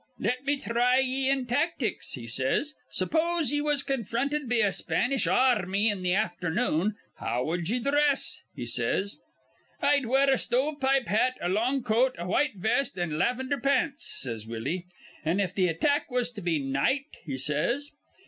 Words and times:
'Let 0.17 0.45
me 0.45 0.57
thry 0.57 0.97
ye 0.97 1.29
in 1.29 1.45
tactics,' 1.45 2.13
he 2.13 2.25
says. 2.25 2.73
'Suppose 2.89 3.51
ye 3.51 3.61
was 3.61 3.83
confronted 3.83 4.49
be 4.49 4.59
a 4.61 4.71
Spanish 4.71 5.27
ar 5.27 5.61
rmy 5.63 5.91
in 5.91 6.01
th' 6.03 6.15
afthernoon, 6.15 6.95
how 7.17 7.43
wud 7.43 7.69
ye 7.69 7.77
dhress?' 7.79 8.37
he 8.55 8.65
says. 8.65 9.17
'I'd 9.79 10.07
wear 10.07 10.27
a 10.33 10.39
stovepipe 10.39 11.07
hat, 11.07 11.37
a 11.39 11.49
long 11.49 11.83
coat, 11.83 12.15
a 12.17 12.25
white 12.25 12.55
vest, 12.55 12.97
an' 12.97 13.19
lavender 13.19 13.59
pants,' 13.59 14.15
says 14.23 14.47
Willie. 14.47 14.87
'An' 15.23 15.39
if 15.39 15.53
th' 15.53 15.69
attack 15.69 16.09
was 16.09 16.31
be 16.31 16.57
night?' 16.57 17.17
he 17.23 17.37
says. 17.37 17.91